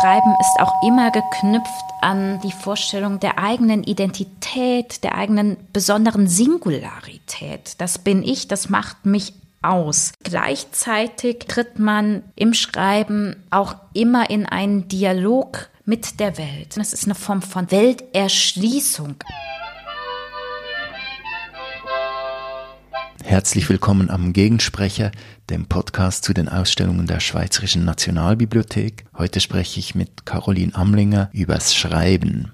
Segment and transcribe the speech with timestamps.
[0.00, 7.74] Schreiben ist auch immer geknüpft an die Vorstellung der eigenen Identität, der eigenen besonderen Singularität.
[7.78, 10.12] Das bin ich, das macht mich aus.
[10.22, 16.78] Gleichzeitig tritt man im Schreiben auch immer in einen Dialog mit der Welt.
[16.78, 19.16] Das ist eine Form von Welterschließung.
[23.30, 25.12] Herzlich willkommen am Gegensprecher,
[25.50, 29.04] dem Podcast zu den Ausstellungen der Schweizerischen Nationalbibliothek.
[29.16, 32.50] Heute spreche ich mit Caroline Amlinger übers Schreiben.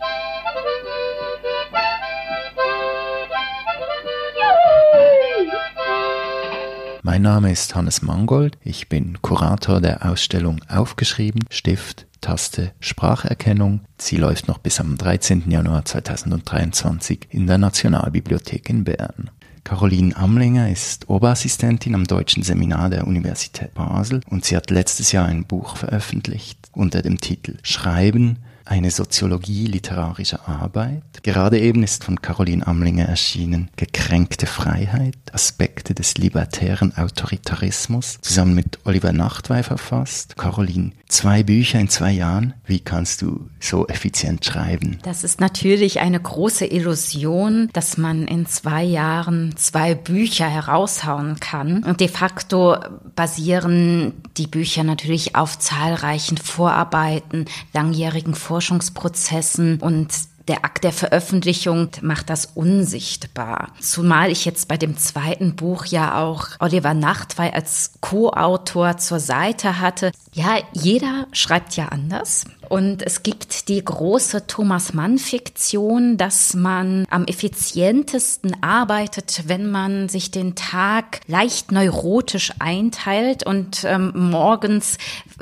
[7.02, 8.58] Mein Name ist Hannes Mangold.
[8.62, 13.80] Ich bin Kurator der Ausstellung Aufgeschrieben, Stift, Taste, Spracherkennung.
[13.96, 15.50] Sie läuft noch bis am 13.
[15.50, 19.30] Januar 2023 in der Nationalbibliothek in Bern.
[19.66, 25.26] Caroline Amlinger ist Oberassistentin am Deutschen Seminar der Universität Basel und sie hat letztes Jahr
[25.26, 31.02] ein Buch veröffentlicht unter dem Titel Schreiben, eine Soziologie literarischer Arbeit.
[31.22, 38.78] Gerade eben ist von Caroline Amlinger erschienen Gekränkte Freiheit, Aspekte des libertären Autoritarismus, zusammen mit
[38.84, 40.36] Oliver Nachtwey verfasst.
[40.36, 44.98] Caroline, zwei Bücher in zwei Jahren, wie kannst du so effizient schreiben?
[45.02, 51.84] Das ist natürlich eine große Illusion, dass man in zwei Jahren zwei Bücher heraushauen kann.
[51.84, 52.76] Und de facto
[53.14, 60.08] basieren die Bücher natürlich auf zahlreichen Vorarbeiten, langjährigen Vorarbeiten Forschungsprozessen und
[60.48, 63.72] der Akt der Veröffentlichung macht das unsichtbar.
[63.80, 69.80] Zumal ich jetzt bei dem zweiten Buch ja auch Oliver Nachtwey als Co-Autor zur Seite
[69.80, 70.10] hatte.
[70.36, 72.44] Ja, jeder schreibt ja anders.
[72.68, 80.30] Und es gibt die große Thomas Mann-Fiktion, dass man am effizientesten arbeitet, wenn man sich
[80.30, 84.98] den Tag leicht neurotisch einteilt und ähm, morgens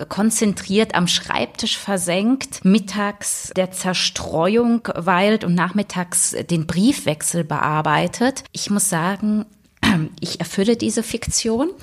[0.08, 8.44] konzentriert am Schreibtisch versenkt, mittags der Zerstreuung weilt und nachmittags den Briefwechsel bearbeitet.
[8.52, 9.44] Ich muss sagen,
[10.20, 11.70] ich erfülle diese Fiktion.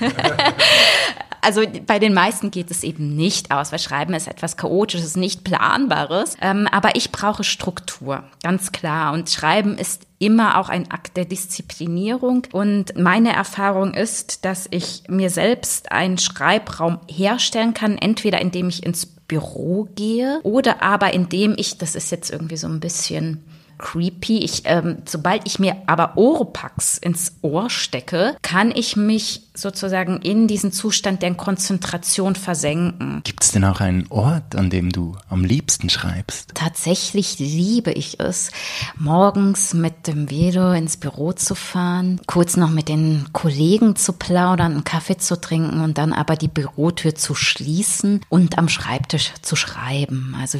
[1.44, 5.44] also bei den meisten geht es eben nicht aus, weil Schreiben ist etwas Chaotisches, nicht
[5.44, 6.36] Planbares.
[6.40, 9.12] Ähm, aber ich brauche Struktur, ganz klar.
[9.12, 12.46] Und Schreiben ist immer auch ein Akt der Disziplinierung.
[12.52, 18.84] Und meine Erfahrung ist, dass ich mir selbst einen Schreibraum herstellen kann, entweder indem ich
[18.84, 23.42] ins Büro gehe oder aber indem ich, das ist jetzt irgendwie so ein bisschen
[23.78, 24.38] creepy.
[24.38, 30.48] Ich, ähm, sobald ich mir aber Oropax ins Ohr stecke, kann ich mich sozusagen in
[30.48, 33.20] diesen Zustand der Konzentration versenken.
[33.24, 36.52] Gibt es denn auch einen Ort, an dem du am liebsten schreibst?
[36.54, 38.50] Tatsächlich liebe ich es,
[38.96, 44.72] morgens mit dem Velo ins Büro zu fahren, kurz noch mit den Kollegen zu plaudern,
[44.72, 49.54] einen Kaffee zu trinken und dann aber die Bürotür zu schließen und am Schreibtisch zu
[49.54, 50.36] schreiben.
[50.40, 50.58] Also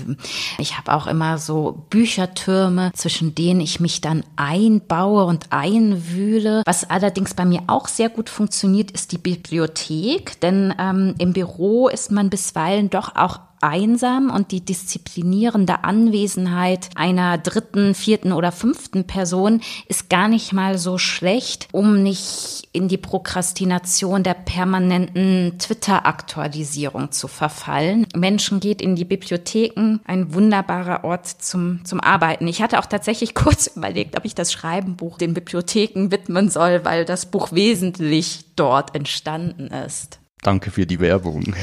[0.58, 6.88] ich habe auch immer so Büchertürme, zwischen denen ich mich dann einbaue und einwühle, was
[6.88, 12.10] allerdings bei mir auch sehr gut funktioniert ist die Bibliothek, denn ähm, im Büro ist
[12.10, 19.62] man bisweilen doch auch einsam und die disziplinierende Anwesenheit einer dritten, vierten oder fünften Person
[19.88, 27.26] ist gar nicht mal so schlecht, um nicht in die Prokrastination der permanenten Twitter-Aktualisierung zu
[27.26, 28.06] verfallen.
[28.14, 32.46] Menschen geht in die Bibliotheken, ein wunderbarer Ort zum, zum Arbeiten.
[32.46, 37.06] Ich hatte auch tatsächlich kurz überlegt, ob ich das Schreibenbuch den Bibliotheken widmen soll, weil
[37.06, 40.20] das Buch wesentlich dort entstanden ist.
[40.44, 41.54] Danke für die Werbung.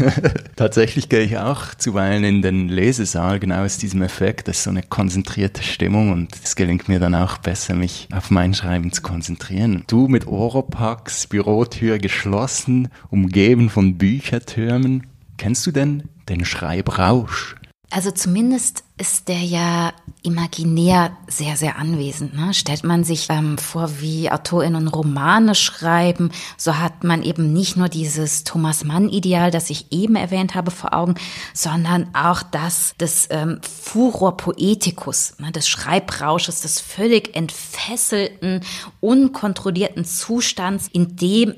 [0.56, 4.48] Tatsächlich gehe ich auch zuweilen in den Lesesaal, genau aus diesem Effekt.
[4.48, 8.32] Das ist so eine konzentrierte Stimmung und es gelingt mir dann auch besser, mich auf
[8.32, 9.84] mein Schreiben zu konzentrieren.
[9.86, 15.06] Du mit Oropax, Bürotür geschlossen, umgeben von Büchertürmen.
[15.38, 17.54] Kennst du denn den Schreibrausch?
[17.90, 22.34] Also zumindest ist der ja imaginär sehr, sehr anwesend.
[22.34, 22.54] Ne?
[22.54, 27.88] Stellt man sich ähm, vor, wie AutorInnen Romane schreiben, so hat man eben nicht nur
[27.88, 31.16] dieses Thomas Mann-Ideal, das ich eben erwähnt habe, vor Augen,
[31.52, 35.50] sondern auch das des ähm, Furor Poeticus, ne?
[35.50, 38.60] des Schreibrausches, des völlig entfesselten,
[39.00, 41.54] unkontrollierten Zustands, in dem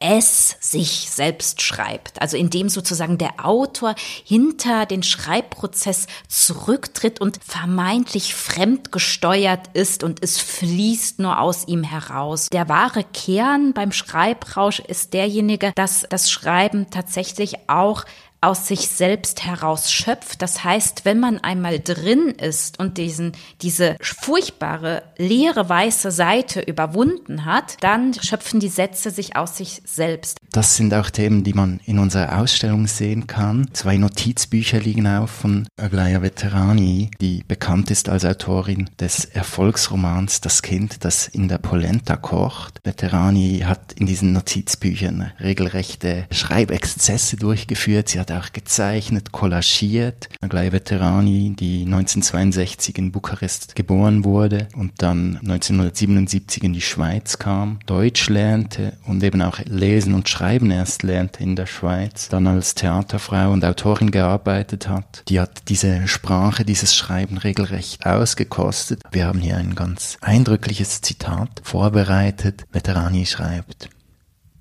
[0.00, 2.20] es sich selbst schreibt.
[2.20, 3.94] Also indem sozusagen der Autor
[4.24, 12.48] hinter den Schreibprozess zurücktritt und vermeintlich fremdgesteuert ist und es fließt nur aus ihm heraus.
[12.50, 18.04] Der wahre Kern beim Schreibrausch ist derjenige, dass das Schreiben tatsächlich auch
[18.40, 20.40] aus sich selbst heraus schöpft.
[20.42, 27.44] Das heißt, wenn man einmal drin ist und diesen, diese furchtbare leere weiße Seite überwunden
[27.44, 30.38] hat, dann schöpfen die Sätze sich aus sich selbst.
[30.52, 33.68] Das sind auch Themen, die man in unserer Ausstellung sehen kann.
[33.72, 40.62] Zwei Notizbücher liegen auf von Aglaya Veterani, die bekannt ist als Autorin des Erfolgsromans Das
[40.62, 42.80] Kind, das in der Polenta kocht.
[42.84, 48.08] Veterani hat in diesen Notizbüchern regelrechte Schreibexzesse durchgeführt.
[48.08, 50.28] Sie hat hat auch gezeichnet, collagiert.
[50.40, 57.78] Aglaya Veterani, die 1962 in Bukarest geboren wurde und dann 1977 in die Schweiz kam,
[57.86, 62.74] Deutsch lernte und eben auch Lesen und Schreiben erst lernte in der Schweiz, dann als
[62.74, 65.22] Theaterfrau und Autorin gearbeitet hat.
[65.28, 69.02] Die hat diese Sprache, dieses Schreiben regelrecht ausgekostet.
[69.10, 72.64] Wir haben hier ein ganz eindrückliches Zitat vorbereitet.
[72.72, 73.88] Veterani schreibt,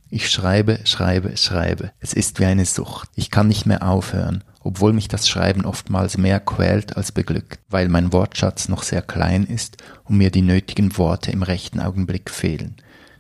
[0.09, 1.91] ich schreibe, schreibe, schreibe.
[1.99, 3.09] Es ist wie eine Sucht.
[3.15, 7.89] Ich kann nicht mehr aufhören, obwohl mich das Schreiben oftmals mehr quält als beglückt, weil
[7.89, 12.75] mein Wortschatz noch sehr klein ist und mir die nötigen Worte im rechten Augenblick fehlen.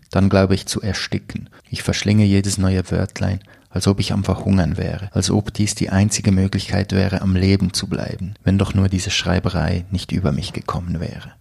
[0.09, 1.49] Dann glaube ich zu ersticken.
[1.69, 5.91] Ich verschlinge jedes neue Wörtlein, als ob ich am Verhungern wäre, als ob dies die
[5.91, 10.53] einzige Möglichkeit wäre, am Leben zu bleiben, wenn doch nur diese Schreiberei nicht über mich
[10.53, 11.33] gekommen wäre.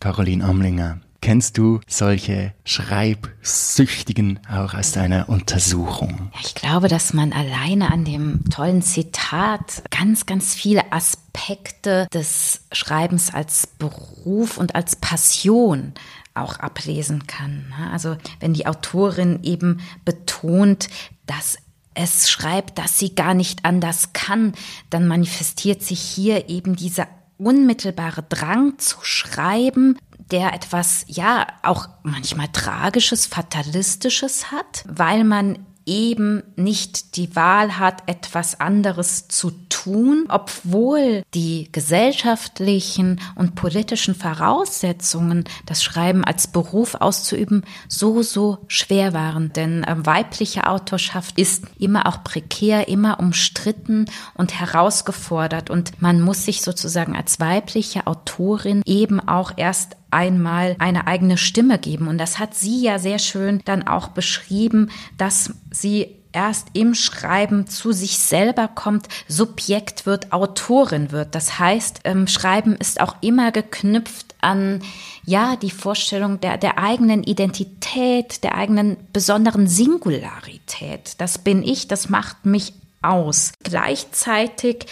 [0.00, 6.30] Caroline Amlinger, Kennst du solche Schreibsüchtigen auch aus deiner Untersuchung?
[6.40, 13.34] Ich glaube, dass man alleine an dem tollen Zitat ganz, ganz viele Aspekte des Schreibens
[13.34, 15.94] als Beruf und als Passion
[16.34, 17.74] auch ablesen kann.
[17.90, 20.88] Also wenn die Autorin eben betont,
[21.26, 21.58] dass
[21.94, 24.52] es schreibt, dass sie gar nicht anders kann,
[24.90, 29.98] dann manifestiert sich hier eben dieser unmittelbare Drang zu schreiben,
[30.30, 38.02] der etwas, ja, auch manchmal Tragisches, Fatalistisches hat, weil man eben nicht die Wahl hat,
[38.06, 47.62] etwas anderes zu tun, obwohl die gesellschaftlichen und politischen Voraussetzungen, das Schreiben als Beruf auszuüben,
[47.88, 49.52] so, so schwer waren.
[49.52, 55.70] Denn äh, weibliche Autorschaft ist immer auch prekär, immer umstritten und herausgefordert.
[55.70, 61.78] Und man muss sich sozusagen als weibliche Autorin eben auch erst einmal eine eigene Stimme
[61.78, 62.08] geben.
[62.08, 67.66] Und das hat sie ja sehr schön dann auch beschrieben, dass sie erst im Schreiben
[67.66, 71.34] zu sich selber kommt, Subjekt wird, Autorin wird.
[71.34, 74.82] Das heißt, ähm, Schreiben ist auch immer geknüpft an,
[75.24, 81.14] ja, die Vorstellung der, der eigenen Identität, der eigenen besonderen Singularität.
[81.18, 83.52] Das bin ich, das macht mich aus.
[83.62, 84.86] Gleichzeitig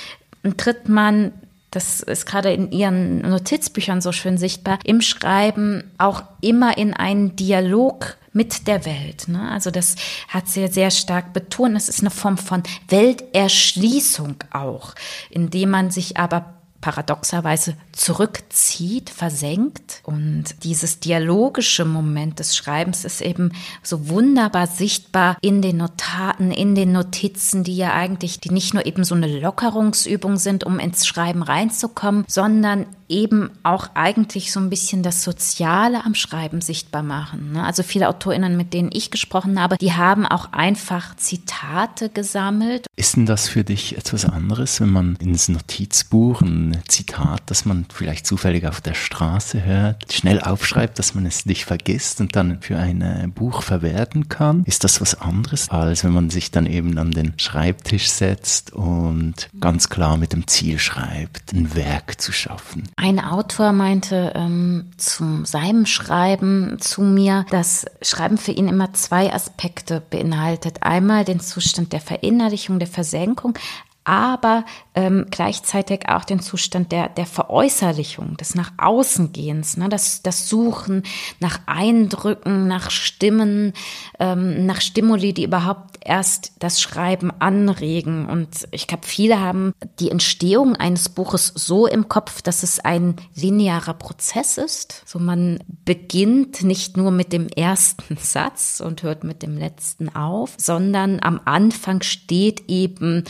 [0.57, 1.33] tritt man
[1.75, 7.37] das ist gerade in ihren Notizbüchern so schön sichtbar, im Schreiben auch immer in einen
[7.37, 9.29] Dialog mit der Welt.
[9.29, 9.51] Ne?
[9.51, 9.95] Also das
[10.29, 11.77] hat sie sehr stark betont.
[11.77, 14.95] Es ist eine Form von Welterschließung auch,
[15.31, 16.54] indem man sich aber
[16.85, 20.03] paradoxerweise zurückzieht, versenkt.
[20.03, 23.53] Und dieses dialogische Moment des Schreibens ist eben
[23.83, 28.85] so wunderbar sichtbar in den Notaten, in den Notizen, die ja eigentlich, die nicht nur
[28.85, 34.71] eben so eine Lockerungsübung sind, um ins Schreiben reinzukommen, sondern eben auch eigentlich so ein
[34.71, 37.53] bisschen das Soziale am Schreiben sichtbar machen.
[37.53, 37.65] Ne?
[37.65, 42.87] Also viele AutorInnen, mit denen ich gesprochen habe, die haben auch einfach Zitate gesammelt.
[42.97, 47.87] Ist denn das für dich etwas anderes, wenn man ins Notizbuch ein Zitat, das man
[47.93, 52.61] vielleicht zufällig auf der Straße hört, schnell aufschreibt, dass man es nicht vergisst und dann
[52.61, 54.65] für ein äh, Buch verwerten kann?
[54.65, 59.49] Ist das was anderes, als wenn man sich dann eben an den Schreibtisch setzt und
[59.61, 62.85] ganz klar mit dem Ziel schreibt, ein Werk zu schaffen?
[62.97, 69.33] Ein Autor meinte ähm, zu seinem Schreiben zu mir, dass Schreiben für ihn immer zwei
[69.33, 70.83] Aspekte beinhaltet.
[70.83, 73.59] Einmal den Zustand der Verinnerlichung, der Versenkung,
[74.05, 80.23] aber ähm, gleichzeitig auch den Zustand der, der Veräußerlichung, des nach außen gehens, ne, das,
[80.23, 81.03] das Suchen
[81.41, 83.73] nach Eindrücken, nach Stimmen,
[84.21, 88.27] ähm, nach Stimuli, die überhaupt erst das Schreiben anregen.
[88.27, 93.17] Und ich glaube, viele haben die Entstehung eines Buches so im Kopf, dass es ein
[93.35, 95.03] linearer Prozess ist.
[95.07, 100.55] So man beginnt nicht nur mit dem ersten Satz und hört mit dem letzten auf,
[100.59, 103.25] sondern am Anfang steht eben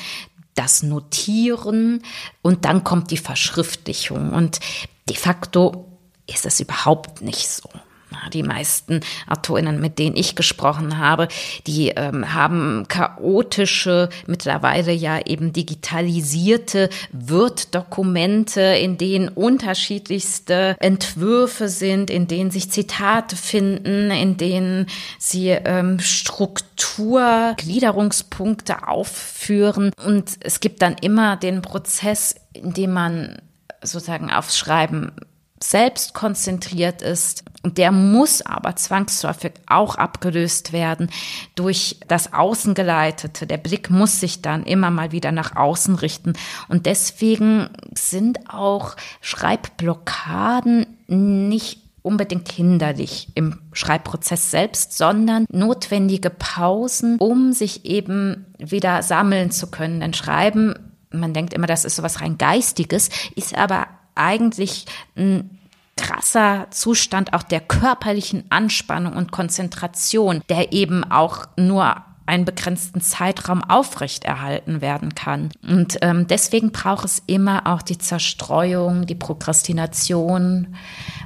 [0.54, 2.02] das Notieren
[2.42, 4.32] und dann kommt die Verschriftlichung.
[4.32, 4.60] Und
[5.08, 7.68] de facto ist es überhaupt nicht so.
[8.32, 11.28] Die meisten Autorinnen, mit denen ich gesprochen habe,
[11.66, 22.26] die ähm, haben chaotische, mittlerweile ja eben digitalisierte Word-Dokumente, in denen unterschiedlichste Entwürfe sind, in
[22.26, 24.86] denen sich Zitate finden, in denen
[25.18, 29.92] sie ähm, Struktur, Gliederungspunkte aufführen.
[30.04, 33.38] Und es gibt dann immer den Prozess, in dem man
[33.82, 35.12] sozusagen aufs Schreiben
[35.70, 37.44] selbst konzentriert ist.
[37.62, 41.08] Und der muss aber zwangsläufig auch abgelöst werden
[41.54, 43.46] durch das Außengeleitete.
[43.46, 46.34] Der Blick muss sich dann immer mal wieder nach außen richten.
[46.68, 57.54] Und deswegen sind auch Schreibblockaden nicht unbedingt hinderlich im Schreibprozess selbst, sondern notwendige Pausen, um
[57.54, 60.00] sich eben wieder sammeln zu können.
[60.00, 60.74] Denn Schreiben,
[61.10, 65.58] man denkt immer, das ist sowas rein Geistiges, ist aber eigentlich ein
[65.96, 73.62] krasser Zustand auch der körperlichen Anspannung und Konzentration, der eben auch nur einen begrenzten Zeitraum
[73.62, 75.50] aufrechterhalten werden kann.
[75.62, 80.74] Und ähm, deswegen braucht es immer auch die Zerstreuung, die Prokrastination.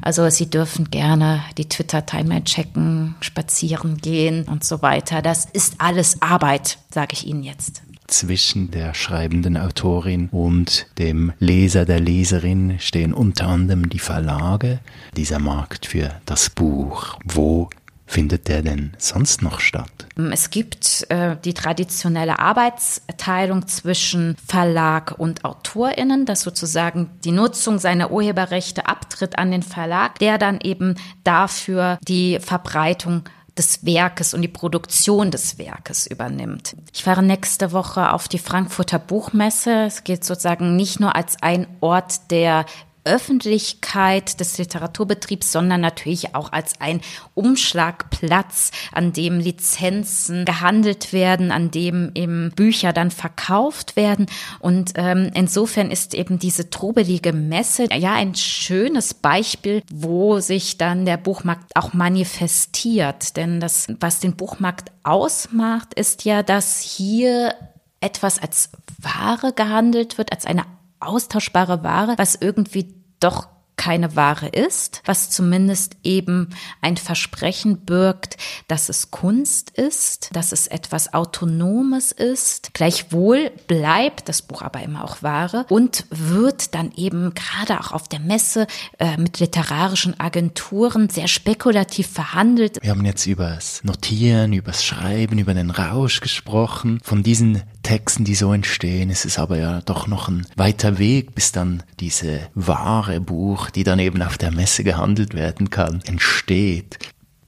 [0.02, 5.22] Also Sie dürfen gerne die Twitter-Timeline checken, spazieren gehen und so weiter.
[5.22, 11.84] Das ist alles Arbeit, sage ich Ihnen jetzt zwischen der schreibenden Autorin und dem Leser,
[11.84, 14.80] der Leserin stehen unter anderem die Verlage.
[15.16, 17.18] Dieser Markt für das Buch.
[17.24, 17.68] Wo
[18.08, 20.06] findet der denn sonst noch statt?
[20.32, 28.10] Es gibt äh, die traditionelle Arbeitsteilung zwischen Verlag und AutorInnen, dass sozusagen die Nutzung seiner
[28.10, 33.24] Urheberrechte abtritt an den Verlag, der dann eben dafür die Verbreitung
[33.58, 36.76] des Werkes und die Produktion des Werkes übernimmt.
[36.94, 39.84] Ich fahre nächste Woche auf die Frankfurter Buchmesse.
[39.86, 42.64] Es geht sozusagen nicht nur als ein Ort der
[43.08, 47.00] Öffentlichkeit des Literaturbetriebs, sondern natürlich auch als ein
[47.34, 54.26] Umschlagplatz, an dem Lizenzen gehandelt werden, an dem eben Bücher dann verkauft werden.
[54.60, 61.06] Und ähm, insofern ist eben diese trubelige Messe ja ein schönes Beispiel, wo sich dann
[61.06, 63.36] der Buchmarkt auch manifestiert.
[63.36, 67.54] Denn das, was den Buchmarkt ausmacht, ist ja, dass hier
[68.00, 70.64] etwas als Ware gehandelt wird, als eine
[71.00, 73.48] austauschbare Ware, was irgendwie doch
[73.78, 76.50] keine Ware ist, was zumindest eben
[76.82, 82.74] ein Versprechen birgt, dass es Kunst ist, dass es etwas Autonomes ist.
[82.74, 88.08] Gleichwohl bleibt das Buch aber immer auch Ware und wird dann eben gerade auch auf
[88.08, 88.66] der Messe
[88.98, 92.78] äh, mit literarischen Agenturen sehr spekulativ verhandelt.
[92.82, 96.98] Wir haben jetzt über das Notieren, über das Schreiben, über den Rausch gesprochen.
[97.04, 101.34] Von diesen Texten, die so entstehen, ist es aber ja doch noch ein weiter Weg,
[101.34, 106.98] bis dann diese wahre Buch, die dann eben auf der Messe gehandelt werden kann, entsteht.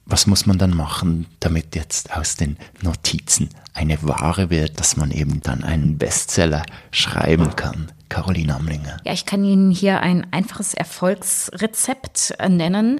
[0.05, 5.11] Was muss man dann machen, damit jetzt aus den Notizen eine Ware wird, dass man
[5.11, 7.91] eben dann einen Bestseller schreiben kann?
[8.09, 8.97] Caroline Amlinger.
[9.05, 12.99] Ja, ich kann Ihnen hier ein einfaches Erfolgsrezept nennen.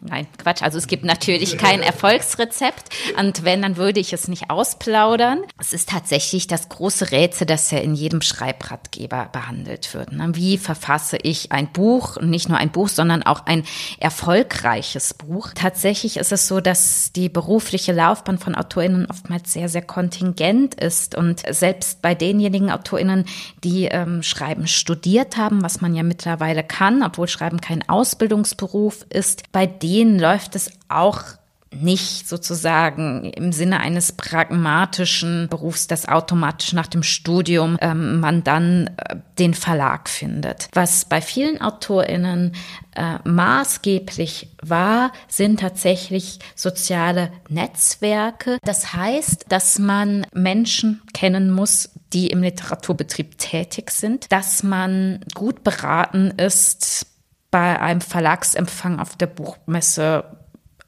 [0.00, 0.62] Nein, Quatsch.
[0.62, 2.88] Also es gibt natürlich kein Erfolgsrezept.
[3.18, 5.42] Und wenn, dann würde ich es nicht ausplaudern.
[5.58, 10.12] Es ist tatsächlich das große Rätsel, das ja in jedem Schreibratgeber behandelt wird.
[10.12, 10.30] Ne?
[10.34, 12.16] Wie verfasse ich ein Buch?
[12.20, 13.64] Nicht nur ein Buch, sondern auch ein
[13.98, 15.50] erfolgreiches Buch.
[15.54, 21.14] Tatsächlich ist es so, dass die berufliche Laufbahn von AutorInnen oftmals sehr, sehr kontingent ist.
[21.14, 23.24] Und selbst bei denjenigen AutorInnen,
[23.64, 29.42] die ähm, Schreiben studiert haben, was man ja mittlerweile kann, obwohl Schreiben kein Ausbildungsberuf ist,
[29.58, 31.24] bei denen läuft es auch
[31.72, 38.88] nicht sozusagen im Sinne eines pragmatischen Berufs, das automatisch nach dem Studium ähm, man dann
[38.98, 40.68] äh, den Verlag findet.
[40.74, 42.54] Was bei vielen AutorInnen
[42.94, 48.58] äh, maßgeblich war, sind tatsächlich soziale Netzwerke.
[48.62, 55.64] Das heißt, dass man Menschen kennen muss, die im Literaturbetrieb tätig sind, dass man gut
[55.64, 57.08] beraten ist,
[57.50, 60.24] bei einem Verlagsempfang auf der Buchmesse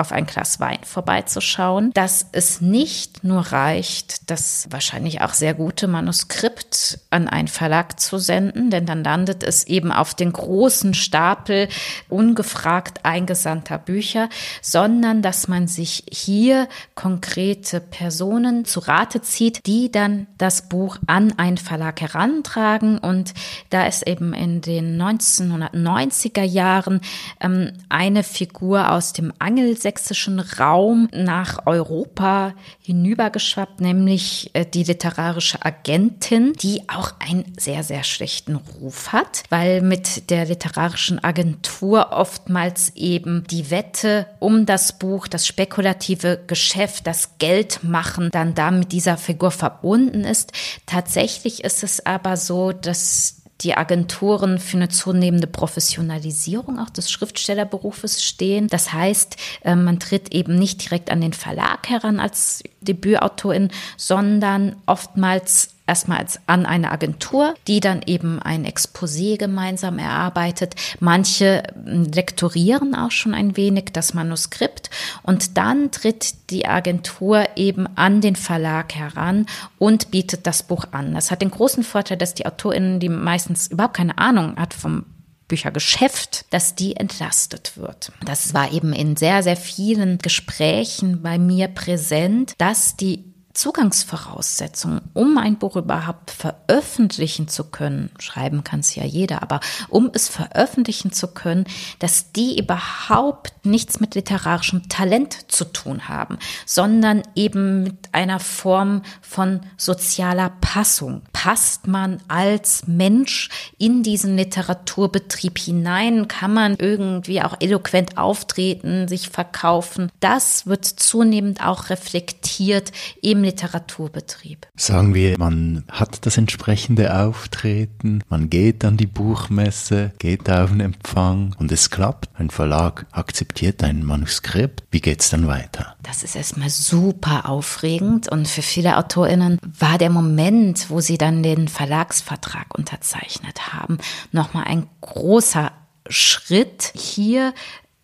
[0.01, 5.89] auf ein Glas Wein vorbeizuschauen, dass es nicht nur reicht, das wahrscheinlich auch sehr gute
[5.89, 11.69] Manuskript an einen Verlag zu senden, denn dann landet es eben auf den großen Stapel
[12.09, 14.31] ungefragt eingesandter Bücher,
[14.63, 21.35] sondern dass man sich hier konkrete Personen zu Rate zieht, die dann das Buch an
[21.39, 22.99] einen Verlag herantragen.
[22.99, 23.35] Und
[23.69, 27.01] da ist eben in den 1990er Jahren
[27.41, 35.65] ähm, eine Figur aus dem Angelsächsischen angelsächsischen Raum nach Europa hinübergeschwappt, nämlich äh, die literarische
[35.65, 42.93] Agentin, die auch einen sehr, sehr schlechten Ruf hat, weil mit der literarischen Agentur oftmals
[42.95, 49.17] eben die Wette um das Buch, das spekulative Geschäft, das Geldmachen dann da mit dieser
[49.17, 50.53] Figur verbunden ist.
[50.87, 58.25] Tatsächlich ist es aber so, dass die Agenturen für eine zunehmende Professionalisierung auch des Schriftstellerberufes
[58.25, 58.69] stehen.
[58.69, 64.77] Das heißt, äh, man tritt eben nicht direkt an den Verlag heran als Debütautorin, sondern
[64.87, 70.77] oftmals erstmal an eine Agentur, die dann eben ein Exposé gemeinsam erarbeitet.
[71.01, 74.89] Manche hm, lektorieren auch schon ein wenig das Manuskript
[75.25, 79.47] und dann tritt die Agentur eben an den Verlag heran
[79.79, 81.13] und bietet das Buch an.
[81.13, 85.07] Das hat den großen Vorteil, dass die AutorInnen, die meistens überhaupt keine Ahnung hat vom
[85.49, 88.13] Büchergeschäft, dass die entlastet wird.
[88.25, 95.37] Das war eben in sehr, sehr vielen Gesprächen bei mir präsent, dass die Zugangsvoraussetzungen, um
[95.37, 101.13] ein Buch überhaupt veröffentlichen zu können, schreiben kann es ja jeder, aber um es veröffentlichen
[101.13, 101.65] zu können,
[101.99, 109.03] dass die überhaupt nichts mit literarischem Talent zu tun haben, sondern eben mit einer Form
[109.21, 111.23] von sozialer Passung.
[111.33, 116.29] Passt man als Mensch in diesen Literaturbetrieb hinein?
[116.29, 120.13] Kann man irgendwie auch eloquent auftreten, sich verkaufen?
[120.21, 122.93] Das wird zunehmend auch reflektiert
[123.23, 124.67] im im Literaturbetrieb.
[124.77, 130.81] Sagen wir, man hat das entsprechende Auftreten, man geht an die Buchmesse, geht auf den
[130.81, 132.29] Empfang und es klappt.
[132.35, 134.85] Ein Verlag akzeptiert ein Manuskript.
[134.91, 135.97] Wie geht's dann weiter?
[136.03, 141.43] Das ist erstmal super aufregend und für viele AutorInnen war der Moment, wo sie dann
[141.43, 143.99] den Verlagsvertrag unterzeichnet haben,
[144.33, 145.73] nochmal ein großer
[146.09, 146.93] Schritt.
[146.95, 147.55] Hier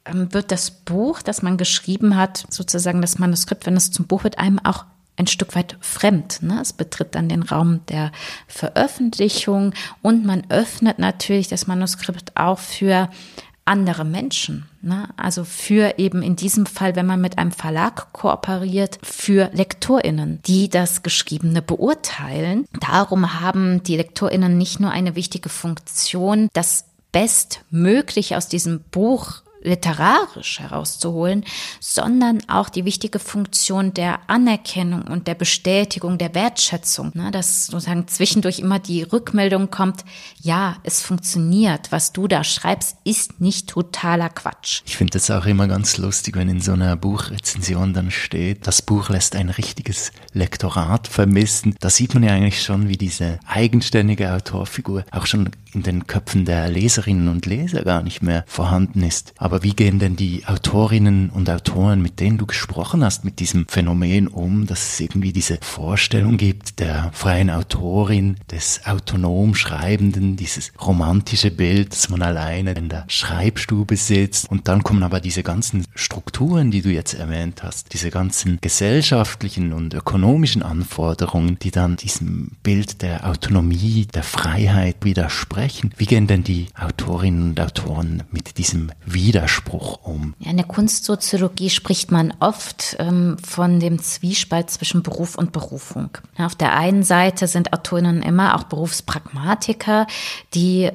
[0.07, 4.25] ähm, wird das Buch, das man geschrieben hat, sozusagen das Manuskript, wenn es zum Buch
[4.25, 4.85] wird, einem auch
[5.17, 6.43] ein Stück weit fremd.
[6.43, 6.61] Ne?
[6.61, 8.13] Es betritt dann den Raum der
[8.47, 13.09] Veröffentlichung und man öffnet natürlich das Manuskript auch für
[13.67, 14.67] andere Menschen.
[14.81, 15.09] Ne?
[15.17, 20.69] Also für eben in diesem Fall, wenn man mit einem Verlag kooperiert, für LektorInnen, die
[20.69, 22.67] das Geschriebene beurteilen.
[22.81, 30.61] Darum haben die LektorInnen nicht nur eine wichtige Funktion, das bestmöglich aus diesem Buch literarisch
[30.61, 31.45] herauszuholen,
[31.81, 38.09] sondern auch die wichtige Funktion der Anerkennung und der Bestätigung, der Wertschätzung, ne, dass sozusagen
[38.09, 40.05] zwischendurch immer die Rückmeldung kommt,
[40.41, 44.83] ja, es funktioniert, was du da schreibst, ist nicht totaler Quatsch.
[44.87, 48.83] Ich finde das auch immer ganz lustig, wenn in so einer Buchrezension dann steht, das
[48.83, 51.75] Buch lässt ein richtiges Lektorat vermissen.
[51.81, 56.45] Da sieht man ja eigentlich schon, wie diese eigenständige Autorfigur auch schon in den Köpfen
[56.45, 59.35] der Leserinnen und Leser gar nicht mehr vorhanden ist.
[59.37, 63.67] Aber wie gehen denn die Autorinnen und Autoren, mit denen du gesprochen hast, mit diesem
[63.69, 70.73] Phänomen um, dass es irgendwie diese Vorstellung gibt der freien Autorin, des autonom Schreibenden, dieses
[70.81, 75.85] romantische Bild, dass man alleine in der Schreibstube sitzt und dann kommen aber diese ganzen
[75.95, 82.53] Strukturen, die du jetzt erwähnt hast, diese ganzen gesellschaftlichen und ökonomischen Anforderungen, die dann diesem
[82.63, 85.93] Bild der Autonomie, der Freiheit widersprechen sprechen.
[85.97, 89.46] Wie gehen denn die Autorinnen und Autoren mit diesem Widerspruch
[90.03, 90.35] um?
[90.39, 96.11] Ja, in der Kunstsoziologie spricht man oft ähm, von dem Zwiespalt zwischen Beruf und Berufung.
[96.39, 100.07] Auf der einen Seite sind Autorinnen immer auch Berufspragmatiker,
[100.55, 100.91] die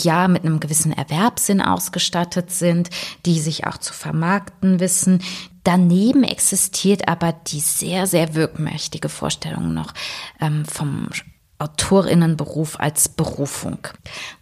[0.00, 2.90] ja mit einem gewissen Erwerbssinn ausgestattet sind,
[3.26, 5.20] die sich auch zu vermarkten wissen,
[5.64, 9.92] Daneben existiert aber die sehr, sehr wirkmächtige Vorstellung noch
[10.40, 11.10] ähm, vom
[11.58, 13.78] Autorinnenberuf als Berufung.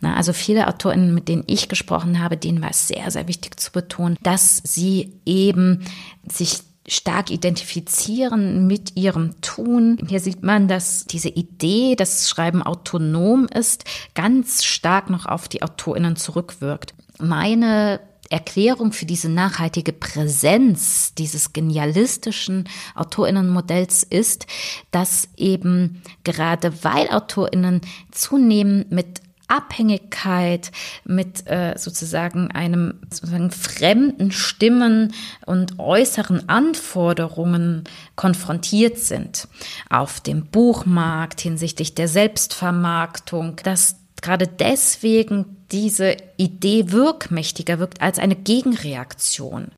[0.01, 3.59] Na, also viele Autorinnen, mit denen ich gesprochen habe, denen war es sehr, sehr wichtig
[3.59, 5.85] zu betonen, dass sie eben
[6.29, 9.99] sich stark identifizieren mit ihrem Tun.
[10.09, 15.63] Hier sieht man, dass diese Idee, dass Schreiben autonom ist, ganz stark noch auf die
[15.63, 16.95] Autorinnen zurückwirkt.
[17.19, 18.01] Meine
[18.31, 24.47] Erklärung für diese nachhaltige Präsenz dieses genialistischen Autorinnenmodells ist,
[24.91, 30.73] dass eben gerade weil Autorinnen zunehmend mit Abhängigkeit
[31.05, 35.13] mit äh, sozusagen einem sozusagen fremden Stimmen
[35.45, 37.85] und äußeren Anforderungen
[38.17, 39.47] konfrontiert sind.
[39.89, 48.35] Auf dem Buchmarkt hinsichtlich der Selbstvermarktung, dass gerade deswegen diese Idee wirkmächtiger wirkt als eine
[48.35, 49.71] Gegenreaktion.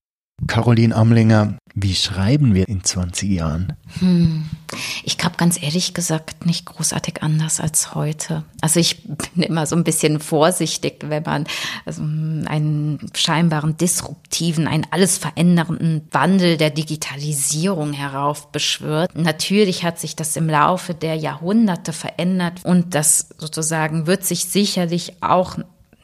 [0.46, 3.74] Caroline Amlinger, wie schreiben wir in 20 Jahren?
[3.98, 4.48] Hm.
[5.03, 8.44] Ich glaube ganz ehrlich gesagt nicht großartig anders als heute.
[8.61, 9.03] Also ich
[9.35, 11.44] bin immer so ein bisschen vorsichtig, wenn man
[11.85, 19.16] also einen scheinbaren disruptiven, einen alles verändernden Wandel der Digitalisierung heraufbeschwört.
[19.16, 25.22] Natürlich hat sich das im Laufe der Jahrhunderte verändert und das sozusagen wird sich sicherlich
[25.22, 25.59] auch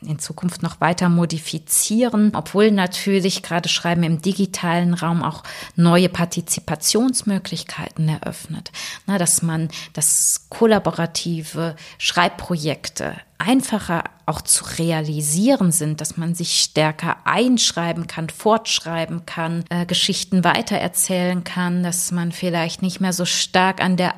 [0.07, 5.43] in Zukunft noch weiter modifizieren, obwohl natürlich gerade Schreiben im digitalen Raum auch
[5.77, 8.71] neue Partizipationsmöglichkeiten eröffnet.
[9.07, 17.19] Na, dass man das kollaborative Schreibprojekte einfacher auch zu realisieren sind, dass man sich stärker
[17.25, 23.83] einschreiben kann, fortschreiben kann, äh, Geschichten weitererzählen kann, dass man vielleicht nicht mehr so stark
[23.83, 24.15] an der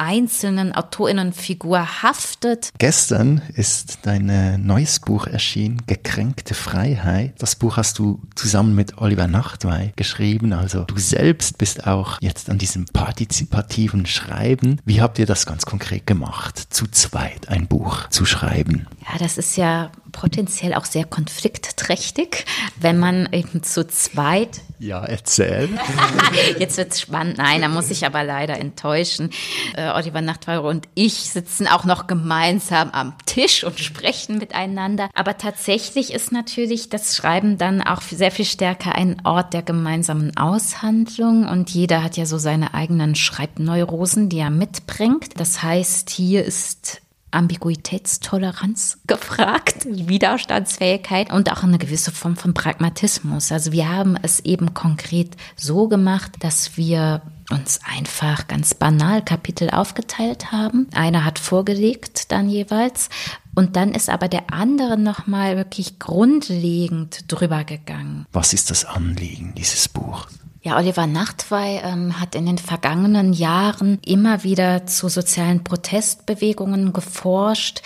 [0.00, 2.70] einzelnen Autorinnenfigur haftet.
[2.78, 7.34] Gestern ist dein äh, neues Buch erschienen, Gekränkte Freiheit.
[7.38, 10.54] Das Buch hast du zusammen mit Oliver Nachtwey geschrieben.
[10.54, 14.80] Also du selbst bist auch jetzt an diesem partizipativen Schreiben.
[14.86, 18.86] Wie habt ihr das ganz konkret gemacht, zu zweit ein Buch zu schreiben?
[19.00, 22.44] Ja, das ist ja potenziell auch sehr konfliktträchtig,
[22.78, 24.60] wenn man eben zu zweit.
[24.78, 25.68] Ja, erzähl.
[26.58, 27.36] Jetzt wird's spannend.
[27.38, 29.30] Nein, da muss ich aber leider enttäuschen.
[29.76, 35.10] Äh, Oliver Nachtweiler und ich sitzen auch noch gemeinsam am Tisch und sprechen miteinander.
[35.14, 40.36] Aber tatsächlich ist natürlich das Schreiben dann auch sehr viel stärker ein Ort der gemeinsamen
[40.36, 45.38] Aushandlung und jeder hat ja so seine eigenen Schreibneurosen, die er mitbringt.
[45.38, 53.52] Das heißt, hier ist Ambiguitätstoleranz gefragt, Widerstandsfähigkeit und auch eine gewisse Form von Pragmatismus.
[53.52, 59.70] Also wir haben es eben konkret so gemacht, dass wir uns einfach ganz banal Kapitel
[59.70, 60.86] aufgeteilt haben.
[60.94, 63.08] Einer hat vorgelegt dann jeweils
[63.54, 68.26] und dann ist aber der andere nochmal wirklich grundlegend drüber gegangen.
[68.32, 70.39] Was ist das Anliegen dieses Buchs?
[70.62, 77.80] Ja, Oliver Nachtwey ähm, hat in den vergangenen Jahren immer wieder zu sozialen Protestbewegungen geforscht,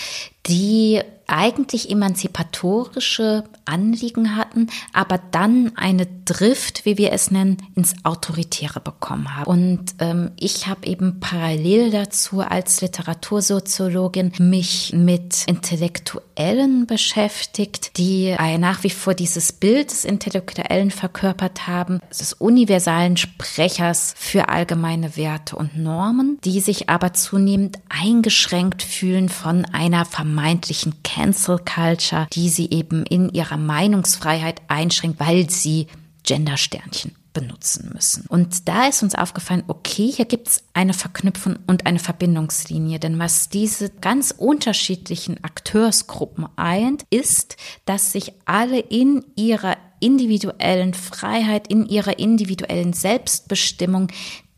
[0.47, 8.81] die eigentlich emanzipatorische Anliegen hatten, aber dann eine Drift, wie wir es nennen, ins Autoritäre
[8.81, 9.51] bekommen haben.
[9.51, 18.83] Und ähm, ich habe eben parallel dazu als Literatursoziologin mich mit Intellektuellen beschäftigt, die nach
[18.85, 25.77] wie vor dieses Bild des Intellektuellen verkörpert haben, des universalen Sprechers für allgemeine Werte und
[25.77, 33.07] Normen, die sich aber zunehmend eingeschränkt fühlen von einer vermeintlichen Cancel Culture, die sie eben
[33.07, 35.87] in ihrer Meinungsfreiheit einschränkt, weil sie
[36.25, 38.27] Gendersternchen benutzen müssen.
[38.29, 42.99] Und da ist uns aufgefallen, okay, hier gibt es eine Verknüpfung und eine Verbindungslinie.
[42.99, 51.69] Denn was diese ganz unterschiedlichen Akteursgruppen eint, ist, dass sich alle in ihrer individuellen Freiheit,
[51.69, 54.09] in ihrer individuellen Selbstbestimmung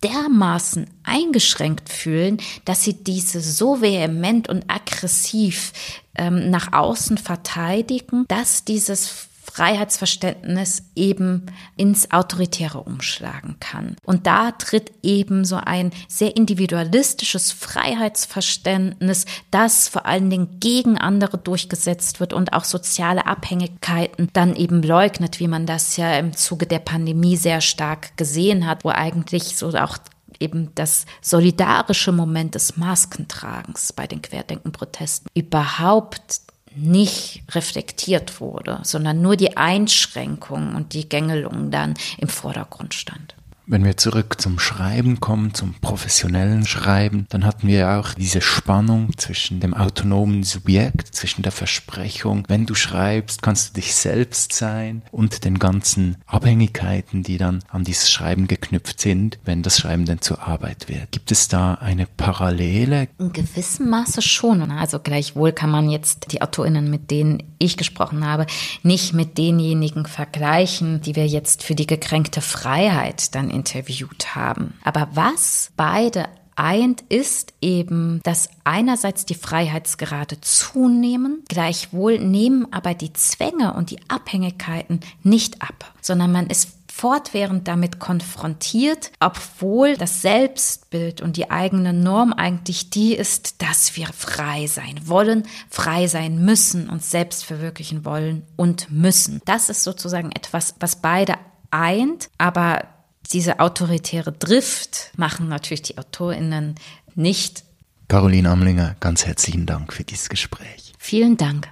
[0.07, 5.73] dermaßen eingeschränkt fühlen, dass sie diese so vehement und aggressiv
[6.15, 13.97] ähm, nach außen verteidigen, dass dieses Freiheitsverständnis eben ins Autoritäre umschlagen kann.
[14.05, 21.39] Und da tritt eben so ein sehr individualistisches Freiheitsverständnis, das vor allen Dingen gegen andere
[21.39, 26.67] durchgesetzt wird und auch soziale Abhängigkeiten dann eben leugnet, wie man das ja im Zuge
[26.67, 29.97] der Pandemie sehr stark gesehen hat, wo eigentlich so auch
[30.39, 36.43] eben das solidarische Moment des Maskentragens bei den Querdenkenprotesten überhaupt
[36.77, 43.35] nicht reflektiert wurde, sondern nur die Einschränkung und die Gängelung dann im Vordergrund stand.
[43.69, 48.41] Wenn wir zurück zum Schreiben kommen, zum professionellen Schreiben, dann hatten wir ja auch diese
[48.41, 54.53] Spannung zwischen dem autonomen Subjekt, zwischen der Versprechung, wenn du schreibst, kannst du dich selbst
[54.53, 60.05] sein und den ganzen Abhängigkeiten, die dann an dieses Schreiben geknüpft sind, wenn das Schreiben
[60.05, 61.11] denn zur Arbeit wird.
[61.11, 63.09] Gibt es da eine Parallele?
[63.19, 64.71] In gewissem Maße schon.
[64.71, 68.47] Also gleichwohl kann man jetzt die AutorInnen, mit denen ich gesprochen habe,
[68.85, 74.75] nicht mit denjenigen vergleichen, die wir jetzt für die gekränkte Freiheit dann interviewt haben.
[74.85, 83.13] Aber was beide eint, ist eben, dass einerseits die Freiheitsgrade zunehmen, gleichwohl nehmen aber die
[83.13, 91.21] Zwänge und die Abhängigkeiten nicht ab, sondern man ist fortwährend damit konfrontiert, obwohl das Selbstbild
[91.21, 96.89] und die eigene Norm eigentlich die ist, dass wir frei sein wollen, frei sein müssen,
[96.89, 99.43] uns selbst verwirklichen wollen und müssen.
[99.45, 101.35] Das ist sozusagen etwas, was beide
[101.71, 102.85] eint, aber
[103.29, 106.75] diese autoritäre Drift machen natürlich die AutorInnen
[107.15, 107.65] nicht.
[108.09, 110.93] Caroline Amlinger, ganz herzlichen Dank für dieses Gespräch.
[110.99, 111.69] Vielen Dank.